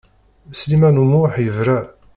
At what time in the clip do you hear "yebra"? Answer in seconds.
1.45-1.79